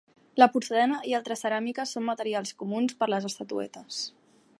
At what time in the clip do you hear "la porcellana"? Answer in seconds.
0.43-0.95